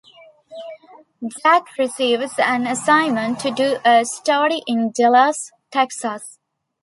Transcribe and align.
Jack 1.43 1.77
receives 1.77 2.33
an 2.39 2.65
assignment 2.65 3.39
to 3.39 3.51
do 3.51 3.77
a 3.85 4.03
story 4.03 4.63
in 4.65 4.89
Dallas, 4.89 5.51
Texas. 5.69 6.39